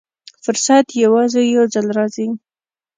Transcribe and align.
فرصت 0.43 0.85
یوازې 1.03 1.41
یو 1.55 1.63
ځل 1.73 1.87
راځي. 1.97 2.27